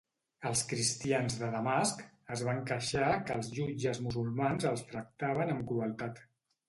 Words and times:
Els 0.51 0.61
cristians 0.69 1.35
de 1.41 1.49
Damasc 1.55 2.01
es 2.35 2.43
van 2.49 2.63
queixar 2.71 3.11
que 3.27 3.37
els 3.41 3.51
jutges 3.59 4.01
musulmans 4.09 4.67
els 4.71 4.83
tractaven 4.93 5.55
amb 5.57 5.67
crueltat. 5.73 6.25